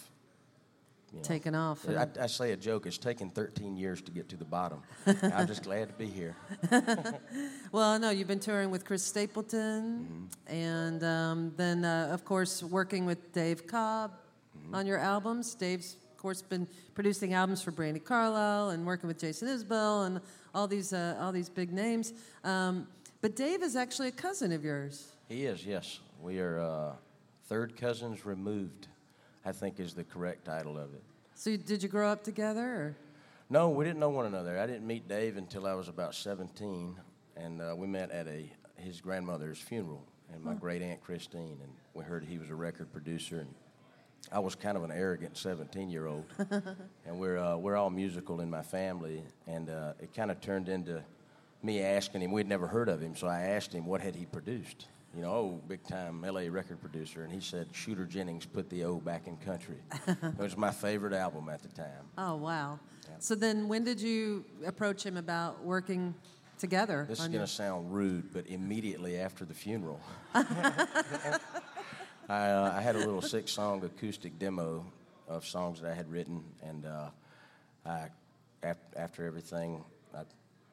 You 1.14 1.20
know, 1.20 1.24
Taken 1.24 1.54
off, 1.54 1.88
I. 1.88 2.08
I 2.20 2.26
say 2.26 2.50
a 2.50 2.56
joke. 2.56 2.86
It's 2.86 2.98
taken 2.98 3.30
13 3.30 3.76
years 3.76 4.02
to 4.02 4.10
get 4.10 4.28
to 4.30 4.36
the 4.36 4.44
bottom. 4.44 4.82
I'm 5.06 5.46
just 5.46 5.62
glad 5.62 5.86
to 5.88 5.94
be 5.94 6.06
here. 6.06 6.34
well, 7.72 8.00
no, 8.00 8.10
you've 8.10 8.26
been 8.26 8.40
touring 8.40 8.70
with 8.70 8.84
Chris 8.84 9.04
Stapleton, 9.04 10.28
and 10.48 11.04
um, 11.04 11.52
then, 11.56 11.84
uh, 11.84 12.08
of 12.10 12.24
course, 12.24 12.64
working 12.64 13.06
with 13.06 13.32
Dave 13.32 13.64
Cobb 13.64 14.10
on 14.72 14.86
your 14.88 14.98
albums. 14.98 15.54
Dave's, 15.54 15.96
of 16.10 16.16
course, 16.18 16.42
been 16.42 16.66
producing 16.96 17.32
albums 17.32 17.62
for 17.62 17.70
Brandi 17.70 18.02
Carlile 18.02 18.70
and 18.70 18.84
working 18.84 19.06
with 19.06 19.20
Jason 19.20 19.46
Isbell 19.46 20.06
and 20.06 20.20
all 20.52 20.66
these 20.66 20.92
uh, 20.92 21.16
all 21.20 21.30
these 21.30 21.48
big 21.48 21.72
names. 21.72 22.12
Um, 22.42 22.88
but 23.20 23.36
Dave 23.36 23.62
is 23.62 23.76
actually 23.76 24.08
a 24.08 24.12
cousin 24.12 24.50
of 24.50 24.64
yours. 24.64 25.12
He 25.28 25.44
is, 25.44 25.64
yes. 25.64 26.00
We 26.20 26.40
are 26.40 26.58
uh, 26.58 26.92
third 27.46 27.76
cousins 27.76 28.26
removed, 28.26 28.88
I 29.44 29.52
think 29.52 29.78
is 29.78 29.94
the 29.94 30.04
correct 30.04 30.44
title 30.44 30.78
of 30.78 30.94
it. 30.94 31.02
So, 31.34 31.50
you, 31.50 31.58
did 31.58 31.82
you 31.82 31.88
grow 31.88 32.08
up 32.08 32.24
together? 32.24 32.62
Or? 32.62 32.96
No, 33.50 33.68
we 33.70 33.84
didn't 33.84 34.00
know 34.00 34.08
one 34.08 34.26
another. 34.26 34.58
I 34.58 34.66
didn't 34.66 34.86
meet 34.86 35.08
Dave 35.08 35.36
until 35.36 35.66
I 35.66 35.74
was 35.74 35.88
about 35.88 36.14
17, 36.14 36.96
and 37.36 37.60
uh, 37.60 37.74
we 37.76 37.86
met 37.86 38.10
at 38.10 38.26
a 38.26 38.50
his 38.76 39.00
grandmother's 39.00 39.58
funeral, 39.58 40.04
and 40.32 40.42
my 40.42 40.54
great 40.54 40.82
aunt 40.82 41.00
Christine, 41.00 41.58
and 41.62 41.72
we 41.94 42.04
heard 42.04 42.24
he 42.24 42.38
was 42.38 42.50
a 42.50 42.54
record 42.54 42.92
producer, 42.92 43.40
and 43.40 43.54
I 44.32 44.38
was 44.38 44.54
kind 44.54 44.76
of 44.76 44.82
an 44.82 44.90
arrogant 44.90 45.36
17 45.36 45.90
year 45.90 46.06
old, 46.06 46.24
and 47.06 47.18
we're 47.18 47.38
uh, 47.38 47.56
we're 47.56 47.76
all 47.76 47.90
musical 47.90 48.40
in 48.40 48.50
my 48.50 48.62
family, 48.62 49.22
and 49.46 49.70
uh, 49.70 49.92
it 50.00 50.14
kind 50.14 50.30
of 50.30 50.40
turned 50.40 50.68
into 50.68 51.02
me 51.62 51.82
asking 51.82 52.22
him. 52.22 52.32
We'd 52.32 52.48
never 52.48 52.66
heard 52.66 52.88
of 52.88 53.00
him, 53.00 53.14
so 53.14 53.26
I 53.26 53.40
asked 53.40 53.72
him 53.72 53.86
what 53.86 54.00
had 54.00 54.14
he 54.14 54.26
produced. 54.26 54.86
You 55.14 55.22
know, 55.22 55.32
oh, 55.32 55.60
big 55.68 55.82
time 55.84 56.22
LA 56.22 56.42
record 56.50 56.80
producer, 56.80 57.22
and 57.22 57.32
he 57.32 57.38
said 57.40 57.68
Shooter 57.72 58.04
Jennings 58.04 58.46
put 58.46 58.68
the 58.68 58.82
O 58.84 58.96
back 58.96 59.28
in 59.28 59.36
country. 59.36 59.76
it 60.08 60.38
was 60.38 60.56
my 60.56 60.72
favorite 60.72 61.12
album 61.12 61.48
at 61.48 61.62
the 61.62 61.68
time. 61.68 62.08
Oh, 62.18 62.34
wow. 62.34 62.80
So 63.20 63.36
then, 63.36 63.68
when 63.68 63.84
did 63.84 64.00
you 64.00 64.44
approach 64.66 65.04
him 65.04 65.16
about 65.16 65.62
working 65.62 66.14
together? 66.58 67.06
This 67.08 67.20
is 67.20 67.28
going 67.28 67.40
to 67.40 67.46
sound 67.46 67.94
rude, 67.94 68.32
but 68.32 68.48
immediately 68.48 69.16
after 69.18 69.44
the 69.44 69.54
funeral, 69.54 70.00
I, 70.34 70.50
uh, 72.28 72.74
I 72.76 72.80
had 72.80 72.96
a 72.96 72.98
little 72.98 73.22
six 73.22 73.52
song 73.52 73.84
acoustic 73.84 74.38
demo 74.38 74.84
of 75.28 75.46
songs 75.46 75.80
that 75.80 75.92
I 75.92 75.94
had 75.94 76.10
written, 76.10 76.42
and 76.62 76.86
uh, 76.86 77.10
I, 77.86 78.08
af- 78.64 78.78
after 78.96 79.24
everything, 79.26 79.84
I 80.12 80.22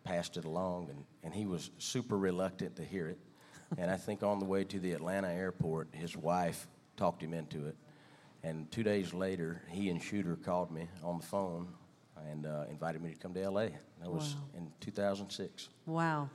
passed 0.03 0.37
it 0.37 0.45
along, 0.45 0.89
and, 0.89 1.03
and 1.23 1.33
he 1.33 1.45
was 1.45 1.69
super 1.77 2.17
reluctant 2.17 2.75
to 2.77 2.83
hear 2.83 3.07
it. 3.07 3.19
And 3.77 3.89
I 3.89 3.97
think 3.97 4.23
on 4.23 4.39
the 4.39 4.45
way 4.45 4.63
to 4.65 4.79
the 4.79 4.91
Atlanta 4.91 5.29
airport, 5.29 5.89
his 5.93 6.17
wife 6.17 6.67
talked 6.97 7.23
him 7.23 7.33
into 7.33 7.67
it. 7.67 7.75
And 8.43 8.69
two 8.71 8.83
days 8.83 9.13
later, 9.13 9.61
he 9.69 9.89
and 9.89 10.01
Shooter 10.01 10.35
called 10.35 10.71
me 10.71 10.87
on 11.03 11.19
the 11.19 11.25
phone 11.25 11.67
and 12.29 12.45
uh, 12.45 12.65
invited 12.69 13.01
me 13.01 13.11
to 13.11 13.17
come 13.17 13.33
to 13.33 13.49
LA. 13.49 13.67
That 14.01 14.11
was 14.11 14.35
Wow. 14.35 14.41
in 14.57 14.71
2006. 14.79 15.69
Wow. 15.85 16.29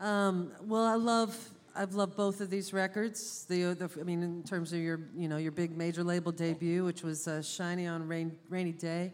Um, 0.00 0.52
well, 0.62 0.84
I 0.84 0.94
love 0.94 1.36
I've 1.74 1.94
loved 1.94 2.16
both 2.16 2.40
of 2.40 2.50
these 2.50 2.72
records. 2.72 3.44
The, 3.48 3.74
the 3.74 3.90
I 4.00 4.02
mean, 4.02 4.22
in 4.22 4.42
terms 4.42 4.72
of 4.72 4.80
your 4.80 5.00
you 5.16 5.28
know 5.28 5.36
your 5.36 5.52
big 5.52 5.76
major 5.76 6.02
label 6.02 6.32
debut, 6.32 6.84
which 6.84 7.02
was 7.02 7.28
uh, 7.28 7.42
"Shine 7.42 7.86
On 7.86 8.08
Rain, 8.08 8.36
Rainy 8.48 8.72
Day," 8.72 9.12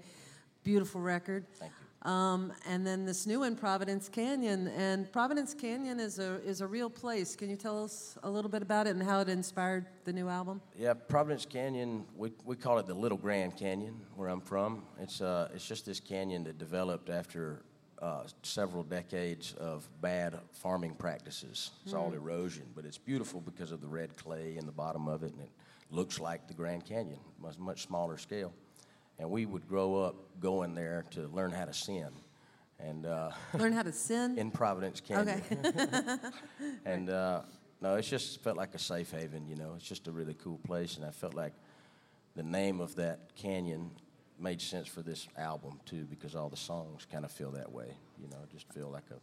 beautiful 0.65 1.01
record. 1.01 1.45
Thank 1.55 1.73
Um, 2.07 2.53
and 2.69 2.87
then 2.87 3.05
this 3.05 3.27
new 3.27 3.41
one, 3.41 3.57
Providence 3.57 4.09
Canyon. 4.09 4.69
And 4.69 5.11
Providence 5.11 5.55
Canyon 5.55 5.99
is 5.99 6.21
a, 6.21 6.41
is 6.45 6.61
a 6.61 6.67
real 6.67 6.89
place. 6.89 7.35
Can 7.35 7.51
you 7.51 7.57
tell 7.57 7.83
us 7.83 8.17
a 8.23 8.31
little 8.31 8.51
bit 8.51 8.63
about 8.63 8.87
it 8.87 8.91
and 8.91 9.03
how 9.03 9.19
it 9.19 9.29
inspired 9.29 9.87
the 10.05 10.13
new 10.13 10.29
album? 10.29 10.61
Yeah, 10.79 10.95
Providence 10.95 11.45
Canyon, 11.45 12.05
we, 12.17 12.31
we 12.45 12.55
call 12.55 12.79
it 12.79 12.87
the 12.87 12.95
Little 12.95 13.19
Grand 13.19 13.57
Canyon, 13.57 13.97
where 14.15 14.29
I'm 14.29 14.41
from. 14.41 14.85
It's, 15.01 15.21
uh, 15.21 15.49
it's 15.53 15.67
just 15.67 15.85
this 15.85 15.99
canyon 15.99 16.45
that 16.45 16.59
developed 16.59 17.11
after 17.11 17.63
uh, 18.01 18.23
several 18.45 18.85
decades 18.85 19.55
of 19.55 19.89
bad 20.01 20.39
farming 20.53 20.95
practices. 20.95 21.73
It's 21.85 21.93
all 21.93 22.13
erosion, 22.13 22.67
but 22.77 22.85
it's 22.85 22.99
beautiful 22.99 23.41
because 23.41 23.73
of 23.73 23.81
the 23.81 23.89
red 23.89 24.17
clay 24.17 24.57
in 24.57 24.65
the 24.65 24.73
bottom 24.73 25.09
of 25.09 25.25
it, 25.25 25.33
and 25.33 25.41
it 25.41 25.51
looks 25.91 26.21
like 26.21 26.47
the 26.47 26.55
Grand 26.55 26.85
Canyon, 26.85 27.19
much, 27.41 27.59
much 27.59 27.83
smaller 27.83 28.17
scale. 28.17 28.53
And 29.19 29.31
we 29.31 29.47
would 29.47 29.67
grow 29.69 29.97
up 29.97 30.15
going 30.41 30.75
there 30.75 31.05
to 31.13 31.29
learn 31.29 31.51
how 31.51 31.65
to 31.65 31.73
sin. 31.73 32.09
And 32.79 33.07
uh, 33.07 33.31
Learn 33.55 33.73
how 33.73 33.83
to 33.83 33.93
sin? 33.93 34.37
in 34.39 34.51
Providence 34.51 35.01
Canyon. 35.01 35.43
okay. 35.51 36.17
And 36.85 37.09
uh, 37.09 37.41
no, 37.81 37.95
it's 37.95 38.09
just 38.09 38.43
felt 38.43 38.57
like 38.57 38.75
a 38.75 38.79
safe 38.79 39.11
haven, 39.11 39.47
you 39.49 39.57
know. 39.57 39.73
It's 39.77 39.89
just 39.89 40.09
a 40.09 40.13
really 40.13 40.35
cool 40.35 40.59
place, 40.67 40.97
and 40.97 41.05
I 41.05 41.11
felt 41.11 41.35
like 41.35 41.53
the 42.35 42.43
name 42.43 42.81
of 42.81 42.95
that 42.97 43.35
canyon 43.35 43.91
made 44.39 44.61
sense 44.61 44.87
for 44.87 45.01
this 45.01 45.27
album 45.39 45.81
too, 45.87 46.05
because 46.11 46.35
all 46.35 46.51
the 46.51 46.57
songs 46.57 47.07
kind 47.11 47.25
of 47.25 47.31
feel 47.31 47.51
that 47.53 47.73
way, 47.73 47.97
you 48.21 48.29
know. 48.29 48.39
Just 48.53 48.71
feel 48.73 48.91
like 48.91 49.05
a 49.11 49.17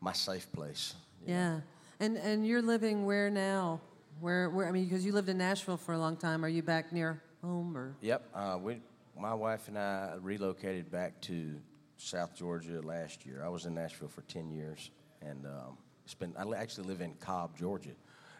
my 0.00 0.12
safe 0.12 0.50
place. 0.52 0.94
you 1.26 1.32
know. 1.34 1.40
yeah. 1.40 1.60
And, 2.00 2.16
and 2.16 2.46
you're 2.46 2.62
living 2.62 3.04
where 3.06 3.30
now? 3.30 3.80
Where, 4.20 4.50
where, 4.50 4.68
I 4.68 4.72
mean, 4.72 4.84
because 4.84 5.04
you 5.04 5.12
lived 5.12 5.28
in 5.28 5.38
Nashville 5.38 5.76
for 5.76 5.94
a 5.94 5.98
long 5.98 6.16
time. 6.16 6.44
Are 6.44 6.48
you 6.48 6.62
back 6.62 6.92
near 6.92 7.20
home 7.42 7.76
or? 7.76 7.96
Yep. 8.00 8.22
Uh, 8.34 8.58
we, 8.62 8.80
my 9.20 9.34
wife 9.34 9.68
and 9.68 9.78
I 9.78 10.14
relocated 10.20 10.90
back 10.90 11.20
to 11.22 11.54
South 11.96 12.34
Georgia 12.36 12.80
last 12.82 13.26
year. 13.26 13.42
I 13.44 13.48
was 13.48 13.66
in 13.66 13.74
Nashville 13.74 14.08
for 14.08 14.22
ten 14.22 14.50
years, 14.50 14.90
and 15.22 15.46
um, 15.46 15.76
it's. 16.04 16.16
I 16.36 16.56
actually 16.56 16.88
live 16.88 17.00
in 17.00 17.14
Cobb, 17.14 17.56
Georgia. 17.58 17.90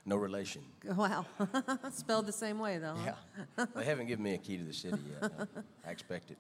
No 0.07 0.17
relation. 0.17 0.63
Wow. 0.97 1.27
Spelled 1.91 2.27
the 2.27 2.33
same 2.33 2.59
way, 2.59 2.79
though. 2.79 2.95
huh? 2.97 3.13
Yeah. 3.59 3.67
they 3.75 3.85
haven't 3.85 4.07
given 4.07 4.25
me 4.25 4.35
a 4.35 4.39
key 4.39 4.57
to 4.57 4.65
the 4.65 4.73
city 4.73 4.97
yet. 5.21 5.31
I 5.87 5.91
expect 5.91 6.31
it. 6.31 6.39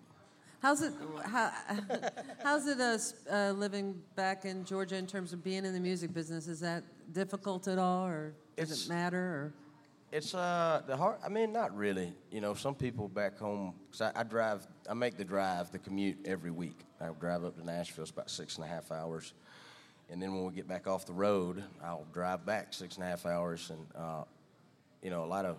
How's 0.62 0.80
it? 0.82 0.92
How, 1.24 1.52
how's 2.42 2.66
it 2.66 2.80
uh, 2.80 2.98
uh, 3.30 3.52
living 3.52 4.00
back 4.16 4.44
in 4.46 4.64
Georgia 4.64 4.96
in 4.96 5.06
terms 5.06 5.32
of 5.34 5.44
being 5.44 5.64
in 5.66 5.74
the 5.74 5.80
music 5.80 6.14
business? 6.14 6.48
Is 6.48 6.60
that 6.60 6.82
difficult 7.12 7.68
at 7.68 7.78
all, 7.78 8.06
or 8.06 8.32
does 8.56 8.70
It's- 8.70 8.86
it 8.86 8.88
matter? 8.88 9.18
Or 9.18 9.52
It's 10.10 10.34
uh 10.34 10.82
the 10.86 10.96
hard. 10.96 11.18
I 11.24 11.28
mean, 11.28 11.52
not 11.52 11.76
really. 11.76 12.14
You 12.30 12.40
know, 12.40 12.54
some 12.54 12.74
people 12.74 13.08
back 13.08 13.38
home. 13.38 13.74
Cause 13.90 14.00
I, 14.00 14.12
I 14.20 14.22
drive. 14.22 14.66
I 14.88 14.94
make 14.94 15.16
the 15.18 15.24
drive, 15.24 15.70
the 15.70 15.78
commute 15.78 16.18
every 16.24 16.50
week. 16.50 16.78
I 17.00 17.08
drive 17.20 17.44
up 17.44 17.56
to 17.58 17.64
Nashville. 17.64 18.02
It's 18.02 18.10
about 18.10 18.30
six 18.30 18.56
and 18.56 18.64
a 18.64 18.68
half 18.68 18.90
hours, 18.90 19.34
and 20.08 20.20
then 20.22 20.34
when 20.34 20.44
we 20.46 20.52
get 20.52 20.66
back 20.66 20.86
off 20.86 21.04
the 21.04 21.12
road, 21.12 21.62
I'll 21.84 22.06
drive 22.12 22.46
back 22.46 22.72
six 22.72 22.96
and 22.96 23.04
a 23.04 23.06
half 23.06 23.26
hours. 23.26 23.70
And 23.70 23.86
uh, 23.94 24.24
you 25.02 25.10
know, 25.10 25.24
a 25.24 25.26
lot 25.26 25.44
of 25.44 25.58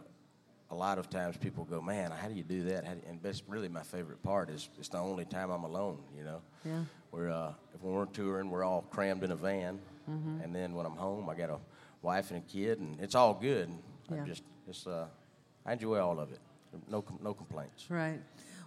a 0.72 0.76
lot 0.76 0.98
of 0.98 1.12
times 1.12 1.38
people 1.38 1.64
go, 1.64 1.80
"Man, 1.80 2.10
how 2.10 2.28
do 2.28 2.34
you 2.34 2.44
do 2.44 2.64
that?" 2.64 2.86
How 2.86 2.94
do 2.94 3.02
you-" 3.04 3.08
And 3.08 3.22
that's 3.22 3.44
really 3.48 3.70
my 3.70 3.84
favorite 3.84 4.24
part. 4.24 4.50
Is 4.50 4.68
it's 4.80 4.90
the 4.90 4.98
only 4.98 5.26
time 5.26 5.52
I'm 5.52 5.64
alone. 5.64 6.00
You 6.18 6.24
know. 6.24 6.42
Yeah. 6.66 6.84
We're 7.12 7.30
uh, 7.30 7.54
if 7.76 7.84
we're 7.84 8.06
touring, 8.06 8.50
we're 8.50 8.64
all 8.64 8.82
crammed 8.90 9.24
in 9.24 9.30
a 9.32 9.36
van, 9.36 9.80
and 10.44 10.56
then 10.56 10.74
when 10.74 10.88
I'm 10.88 10.96
home, 10.96 11.30
I 11.30 11.36
got 11.36 11.52
a 11.52 11.60
wife 12.02 12.32
and 12.32 12.40
a 12.40 12.42
kid, 12.52 12.80
and 12.80 13.00
it's 13.00 13.14
all 13.14 13.36
good. 13.36 13.70
Yeah. 14.12 14.24
I 14.24 14.26
just 14.26 14.44
it's 14.68 14.88
uh, 14.88 15.08
I 15.66 15.74
enjoy 15.74 16.00
all 16.00 16.20
of 16.20 16.32
it. 16.32 16.40
No 16.90 17.04
no 17.22 17.34
complaints. 17.34 17.86
right. 17.90 18.20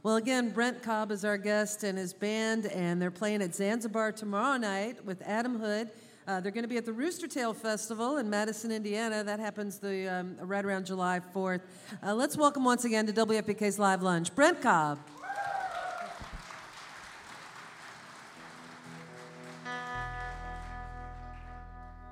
Well, 0.02 0.16
again, 0.16 0.50
Brent 0.50 0.82
Cobb 0.82 1.12
is 1.12 1.24
our 1.24 1.38
guest 1.38 1.84
and 1.84 1.96
his 1.96 2.12
band, 2.12 2.66
and 2.66 3.00
they're 3.00 3.12
playing 3.12 3.40
at 3.40 3.54
Zanzibar 3.54 4.10
tomorrow 4.10 4.56
night 4.56 5.04
with 5.04 5.22
Adam 5.22 5.60
Hood. 5.60 5.90
Uh, 6.26 6.40
they're 6.40 6.50
going 6.50 6.64
to 6.64 6.68
be 6.68 6.76
at 6.76 6.84
the 6.84 6.92
Rooster 6.92 7.28
Tail 7.28 7.54
Festival 7.54 8.16
in 8.16 8.28
Madison, 8.28 8.72
Indiana. 8.72 9.22
That 9.22 9.38
happens 9.38 9.78
the 9.78 10.08
um, 10.08 10.36
right 10.40 10.64
around 10.64 10.86
July 10.86 11.20
4th. 11.34 11.62
Uh, 12.02 12.14
let's 12.14 12.36
welcome 12.36 12.64
once 12.64 12.84
again 12.84 13.06
to 13.06 13.12
WFPK's 13.12 13.78
Live 13.78 14.02
Lunch, 14.02 14.34
Brent 14.34 14.60
Cobb. 14.60 14.98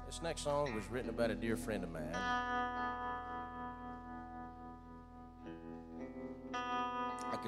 This 0.06 0.22
next 0.22 0.42
song 0.42 0.74
was 0.74 0.84
written 0.90 1.10
about 1.10 1.30
a 1.30 1.34
dear 1.34 1.56
friend 1.56 1.84
of 1.84 1.90
mine. 1.90 2.12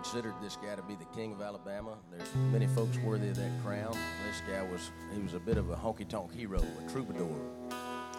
Considered 0.03 0.35
this 0.43 0.57
guy 0.57 0.75
to 0.75 0.83
be 0.83 0.97
the 0.97 1.05
king 1.17 1.33
of 1.33 1.41
Alabama. 1.41 1.97
There's 2.11 2.35
many 2.51 2.67
folks 2.67 2.99
worthy 2.99 3.29
of 3.29 3.37
that 3.37 3.51
crown. 3.65 3.97
This 4.27 4.43
guy 4.51 4.61
was 4.65 4.91
he 5.15 5.23
was 5.23 5.35
a 5.35 5.39
bit 5.39 5.59
of 5.59 5.71
a 5.71 5.77
honky 5.77 6.09
tonk 6.09 6.35
hero, 6.35 6.59
a 6.59 6.91
troubadour, 6.91 7.29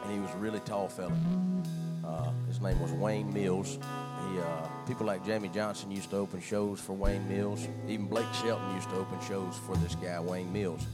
and 0.02 0.14
he 0.14 0.18
was 0.18 0.32
a 0.32 0.38
really 0.38 0.62
tall 0.62 0.88
fella. 0.88 1.12
Uh, 2.06 2.32
his 2.48 2.62
name 2.62 2.80
was 2.80 2.94
Wayne 2.94 3.34
Mills. 3.34 3.74
He, 3.76 4.40
uh, 4.40 4.68
people 4.88 5.06
like 5.06 5.26
Jamey 5.26 5.54
Johnson 5.54 5.92
used 5.92 6.10
to 6.12 6.16
open 6.16 6.40
shows 6.40 6.80
for 6.80 6.94
Wayne 6.94 7.28
Mills. 7.28 7.68
Even 7.90 8.06
Blake 8.06 8.34
Shelton 8.42 8.74
used 8.76 8.90
to 8.92 8.96
open 8.96 9.20
shows 9.28 9.58
for 9.58 9.76
this 9.76 9.96
guy, 9.96 10.22
Wayne 10.22 10.54
Mills. 10.54 10.86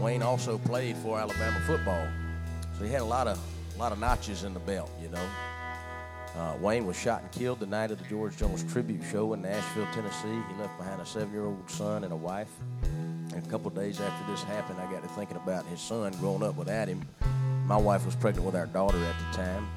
Wayne 0.00 0.22
also 0.22 0.58
played 0.58 0.96
for 0.96 1.16
Alabama 1.16 1.60
football, 1.60 2.08
so 2.76 2.84
he 2.84 2.90
had 2.90 3.02
a 3.02 3.04
lot 3.04 3.28
of, 3.28 3.38
a 3.76 3.78
lot 3.78 3.92
of 3.92 4.00
notches 4.00 4.42
in 4.42 4.52
the 4.52 4.60
belt, 4.60 4.90
you 5.00 5.10
know. 5.10 5.28
Uh, 6.36 6.54
Wayne 6.60 6.86
was 6.86 6.98
shot 6.98 7.22
and 7.22 7.32
killed 7.32 7.60
the 7.60 7.66
night 7.66 7.90
of 7.90 7.98
the 7.98 8.08
George 8.08 8.36
Jones 8.36 8.64
tribute 8.72 9.02
show 9.10 9.32
in 9.32 9.42
Nashville, 9.42 9.86
Tennessee. 9.92 10.42
He 10.48 10.60
left 10.60 10.76
behind 10.78 11.00
a 11.00 11.06
seven-year-old 11.06 11.68
son 11.70 12.04
and 12.04 12.12
a 12.12 12.16
wife. 12.16 12.50
And 12.82 13.44
a 13.44 13.48
couple 13.48 13.70
days 13.70 14.00
after 14.00 14.30
this 14.30 14.42
happened, 14.42 14.78
I 14.80 14.90
got 14.90 15.02
to 15.02 15.08
thinking 15.10 15.36
about 15.36 15.66
his 15.66 15.80
son 15.80 16.12
growing 16.20 16.42
up 16.42 16.56
without 16.56 16.88
him. 16.88 17.06
My 17.66 17.76
wife 17.76 18.06
was 18.06 18.14
pregnant 18.14 18.46
with 18.46 18.56
our 18.56 18.66
daughter 18.66 18.98
at 18.98 19.14
the 19.18 19.36
time, 19.36 19.68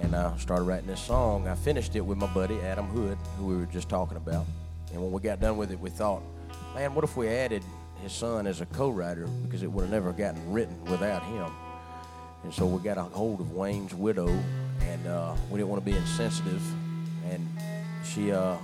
and 0.00 0.14
I 0.14 0.36
started 0.38 0.64
writing 0.64 0.86
this 0.86 1.00
song. 1.00 1.48
I 1.48 1.54
finished 1.54 1.96
it 1.96 2.00
with 2.00 2.18
my 2.18 2.32
buddy 2.32 2.60
Adam 2.60 2.86
Hood, 2.86 3.18
who 3.36 3.46
we 3.46 3.56
were 3.56 3.66
just 3.66 3.88
talking 3.88 4.16
about. 4.16 4.46
And 4.92 5.02
when 5.02 5.12
we 5.12 5.20
got 5.20 5.40
done 5.40 5.56
with 5.56 5.70
it, 5.70 5.78
we 5.78 5.90
thought, 5.90 6.22
man, 6.74 6.94
what 6.94 7.04
if 7.04 7.16
we 7.16 7.28
added 7.28 7.62
his 8.02 8.12
son 8.12 8.46
as 8.46 8.60
a 8.60 8.66
co-writer 8.66 9.26
because 9.44 9.62
it 9.62 9.70
would 9.70 9.82
have 9.82 9.90
never 9.90 10.12
gotten 10.12 10.52
written 10.52 10.82
without 10.84 11.22
him. 11.22 11.50
And 12.42 12.52
so 12.52 12.66
we 12.66 12.82
got 12.82 12.96
a 12.96 13.02
hold 13.02 13.40
of 13.40 13.52
Wayne's 13.52 13.94
widow, 13.94 14.28
and 14.90 15.06
uh, 15.06 15.34
we 15.50 15.58
didn't 15.58 15.70
want 15.70 15.84
to 15.84 15.90
be 15.90 15.96
insensitive, 15.96 16.62
and 17.30 17.46
she 18.04 18.32
uh, 18.32 18.56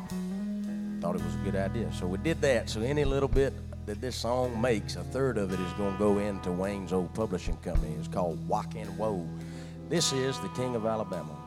thought 1.00 1.14
it 1.14 1.22
was 1.22 1.34
a 1.34 1.44
good 1.44 1.56
idea. 1.56 1.92
So 1.92 2.06
we 2.06 2.18
did 2.18 2.40
that. 2.40 2.68
So 2.68 2.80
any 2.80 3.04
little 3.04 3.28
bit 3.28 3.52
that 3.86 4.00
this 4.00 4.16
song 4.16 4.60
makes, 4.60 4.96
a 4.96 5.04
third 5.04 5.38
of 5.38 5.52
it 5.52 5.60
is 5.60 5.72
going 5.74 5.92
to 5.92 5.98
go 5.98 6.18
into 6.18 6.50
Wayne's 6.50 6.92
old 6.92 7.14
publishing 7.14 7.56
company. 7.58 7.94
It's 7.98 8.08
called 8.08 8.46
Walk 8.48 8.74
and 8.74 8.98
Woe. 8.98 9.26
This 9.88 10.12
is 10.12 10.38
the 10.40 10.48
King 10.48 10.74
of 10.74 10.84
Alabama. 10.84 11.45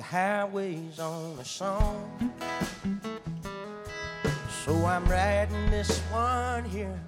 The 0.00 0.06
highways 0.06 0.98
on 0.98 1.38
a 1.38 1.44
song. 1.44 2.32
So 4.64 4.86
I'm 4.86 5.04
writing 5.04 5.70
this 5.70 5.98
one 6.10 6.64
here 6.64 6.98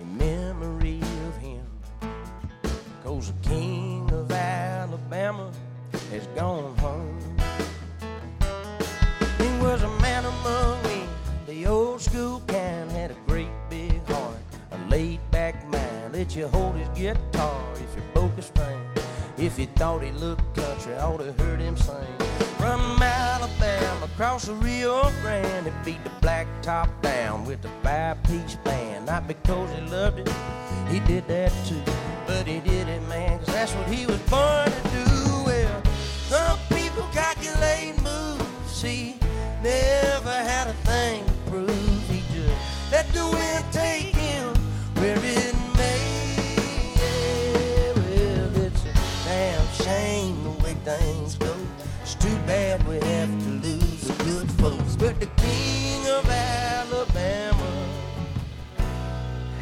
in 0.00 0.18
memory 0.18 1.00
of 1.28 1.36
him. 1.36 1.64
Cause 3.04 3.30
the 3.30 3.48
king 3.48 4.10
of 4.12 4.32
Alabama 4.32 5.52
has 6.10 6.26
gone 6.34 6.76
home. 6.78 7.20
He 9.38 9.48
was 9.62 9.84
a 9.84 10.00
man 10.00 10.24
among 10.24 10.82
men, 10.82 11.08
the 11.46 11.68
old 11.68 12.00
school 12.00 12.42
kind, 12.48 12.90
had 12.90 13.12
a 13.12 13.16
great 13.28 13.54
big 13.70 14.04
heart, 14.08 14.38
a 14.72 14.78
laid 14.90 15.20
back 15.30 15.64
mind, 15.68 16.14
let 16.14 16.34
you 16.34 16.48
hold 16.48 16.74
his 16.74 16.88
guitar 16.98 17.65
if 19.46 19.60
you 19.60 19.66
thought 19.76 20.02
he 20.02 20.10
looked 20.10 20.42
country, 20.56 20.92
I 20.94 21.04
ought 21.04 21.18
to 21.18 21.32
heard 21.44 21.60
him 21.60 21.76
sing. 21.76 21.94
From 22.58 22.80
Alabama 23.00 24.04
across 24.04 24.46
the 24.46 24.54
Rio 24.54 25.08
Grande, 25.22 25.66
he 25.66 25.72
beat 25.84 26.02
the 26.02 26.10
black 26.20 26.48
top 26.62 26.90
down 27.00 27.44
with 27.46 27.62
the 27.62 27.68
five 27.82 28.20
piece 28.24 28.56
band. 28.56 29.06
Not 29.06 29.28
because 29.28 29.70
he 29.70 29.80
loved 29.82 30.18
it, 30.18 30.28
he 30.88 30.98
did 31.00 31.28
that 31.28 31.52
too. 31.64 31.80
But 32.26 32.48
he 32.48 32.58
did 32.58 32.88
it, 32.88 33.00
man, 33.08 33.38
cause 33.38 33.46
that's 33.46 33.72
what 33.72 33.88
he 33.88 34.04
was 34.04 34.18
born 34.28 34.66
to 34.66 35.04
do. 35.10 35.44
Well, 35.46 35.82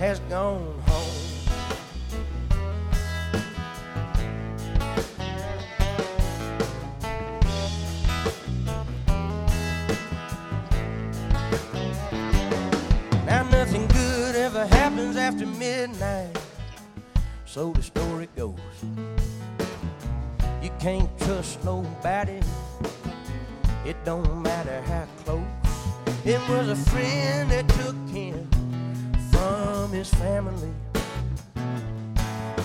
has 0.05 0.21
gone 0.29 0.79
home. 0.87 1.15
Now 13.25 13.45
nothing 13.45 13.87
good 13.87 14.37
ever 14.37 14.67
happens 14.67 15.17
after 15.17 15.47
midnight. 15.47 16.37
So 17.47 17.73
the 17.73 17.83
story 17.83 18.29
goes. 18.37 18.59
You 20.63 20.71
can't 20.81 21.09
trust 21.21 21.65
nobody. 21.65 22.41
It 23.87 23.97
don't 24.05 24.43
matter 24.43 24.83
how 24.83 25.07
close. 25.25 25.43
It 26.27 26.41
was 26.51 26.69
a 26.69 26.77
friend 26.91 27.51
that 27.53 27.67
took 27.71 27.97
him 28.11 28.51
from 29.85 29.93
his 29.93 30.15
family. 30.15 30.73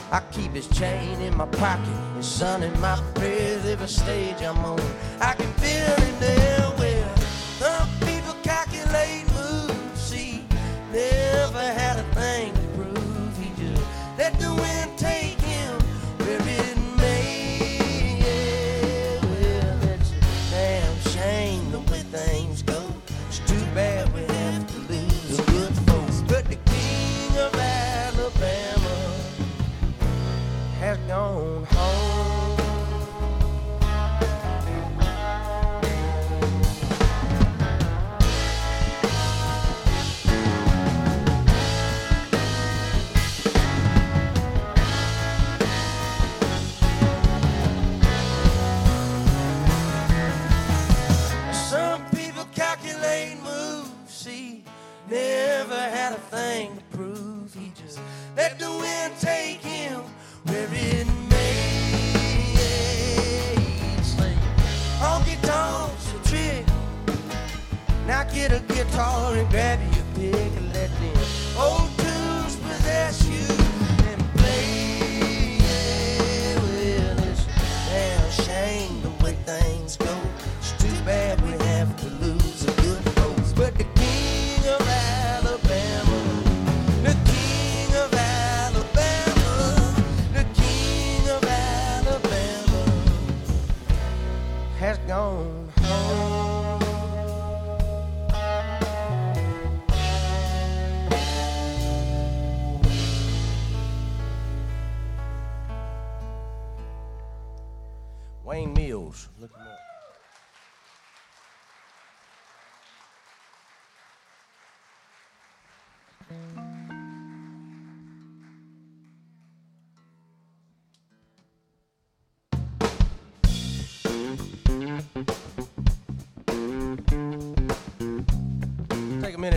I 0.10 0.22
keep 0.32 0.54
his 0.54 0.70
chain 0.70 1.20
in 1.20 1.36
my 1.36 1.48
pocket, 1.48 1.94
his 2.16 2.26
son 2.26 2.64
in 2.64 2.80
my 2.80 2.96
prayers 3.14 3.66
every 3.66 3.90
stage 3.90 4.42
I'm 4.42 4.58
on. 4.64 4.80
I 5.20 5.34
can 5.34 5.52
feel 5.54 5.96
him 6.06 6.20
there 6.22 6.49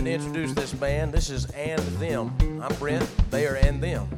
Take 0.02 0.16
a 0.16 0.18
minute 0.18 0.34
to 0.34 0.40
introduce 0.40 0.54
this 0.54 0.72
band. 0.72 1.12
This 1.12 1.30
is 1.30 1.44
And 1.50 1.80
Them. 2.00 2.36
I'm 2.60 2.74
Brent. 2.76 3.08
They 3.30 3.46
are 3.46 3.54
And 3.54 3.80
Them. 3.80 4.08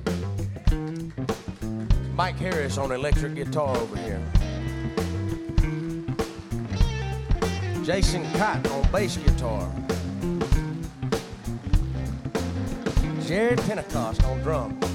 Mike 2.14 2.37
Harris 2.37 2.79
on 2.79 2.90
electric 2.90 3.35
guitar 3.35 3.77
over 3.77 3.97
here. 3.99 4.23
Jason 7.85 8.25
Cotton 8.33 8.73
on 8.73 8.90
bass 8.90 9.18
guitar. 9.18 9.70
Jared 13.27 13.61
Pentecost 13.61 14.25
on 14.25 14.40
drums. 14.40 14.93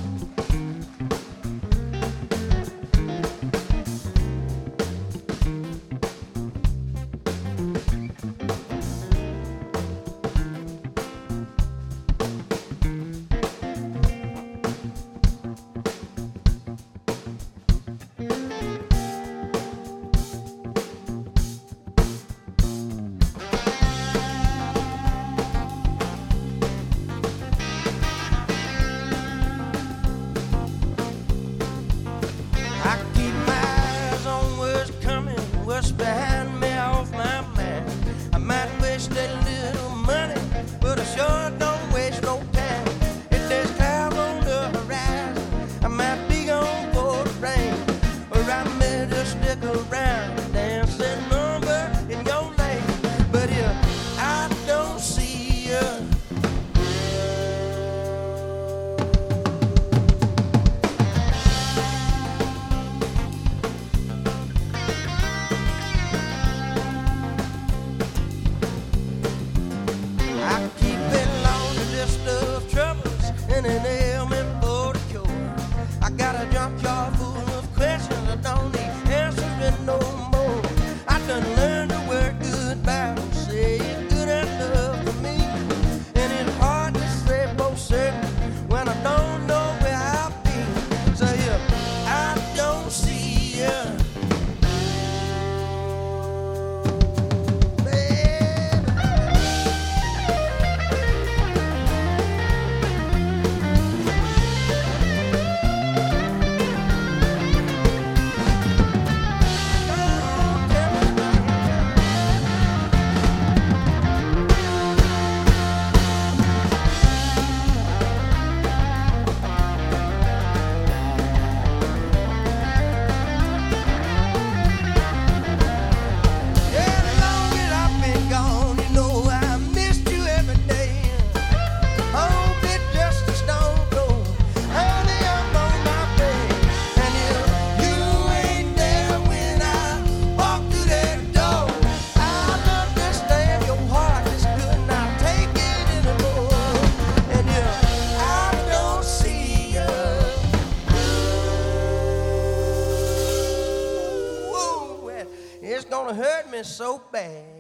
to 156.10 156.16
hurt 156.16 156.50
me 156.50 156.64
so 156.64 157.02
bad. 157.12 157.59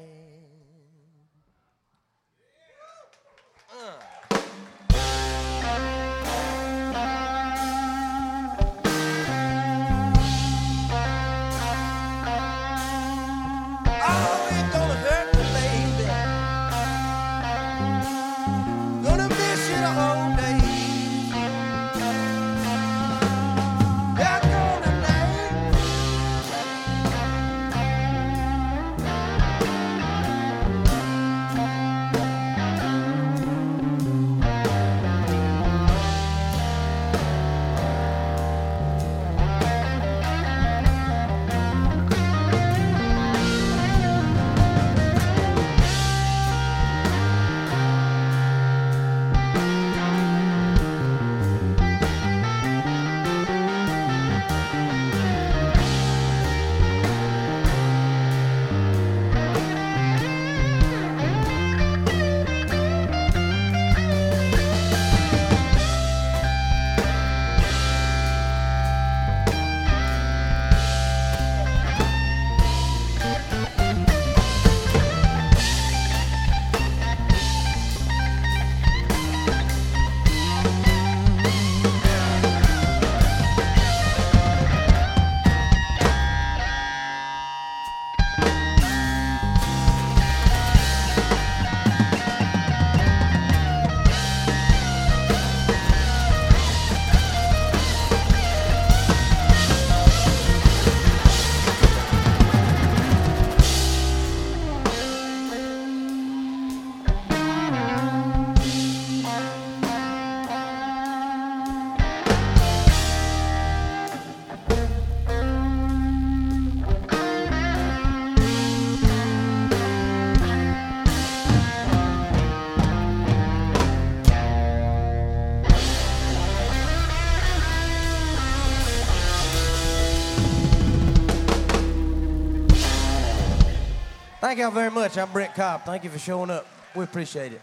Thank 134.50 134.62
y'all 134.62 134.72
very 134.72 134.90
much. 134.90 135.16
I'm 135.16 135.32
Brent 135.32 135.54
Cobb. 135.54 135.86
Thank 135.86 136.04
you 136.04 136.10
for 136.10 136.18
showing 136.18 136.50
up. 136.50 136.66
We 136.96 137.04
appreciate 137.04 137.54
it. 137.54 137.62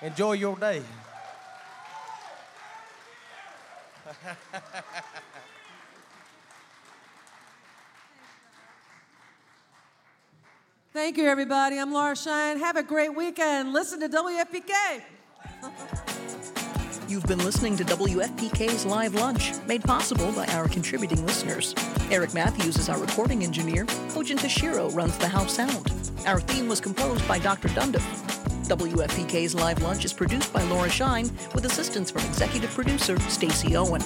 Enjoy 0.00 0.34
your 0.34 0.54
day. 0.54 0.80
Thank 10.92 11.16
you, 11.16 11.26
everybody. 11.26 11.78
I'm 11.78 11.92
Laura 11.92 12.14
Shine. 12.14 12.60
Have 12.60 12.76
a 12.76 12.84
great 12.84 13.12
weekend. 13.12 13.72
Listen 13.72 13.98
to 13.98 14.08
WFPK. 14.08 15.02
You've 17.10 17.26
been 17.26 17.44
listening 17.44 17.76
to 17.76 17.82
WFPK's 17.82 18.86
Live 18.86 19.16
Lunch, 19.16 19.50
made 19.66 19.82
possible 19.82 20.30
by 20.30 20.46
our 20.54 20.68
contributing 20.68 21.26
listeners. 21.26 21.74
Eric 22.08 22.34
Matthews 22.34 22.76
is 22.76 22.88
our 22.88 23.00
recording 23.00 23.42
engineer. 23.42 23.84
Kojin 24.10 24.38
Tashiro 24.38 24.94
runs 24.94 25.18
the 25.18 25.26
house 25.26 25.54
sound. 25.54 25.90
Our 26.24 26.38
theme 26.38 26.68
was 26.68 26.80
composed 26.80 27.26
by 27.26 27.40
Dr. 27.40 27.66
Dundiff. 27.70 28.06
WFPK's 28.68 29.56
Live 29.56 29.82
Lunch 29.82 30.04
is 30.04 30.12
produced 30.12 30.52
by 30.52 30.62
Laura 30.62 30.88
Shine 30.88 31.28
with 31.52 31.64
assistance 31.64 32.12
from 32.12 32.24
executive 32.26 32.70
producer 32.70 33.18
Stacy 33.28 33.76
Owen. 33.76 34.02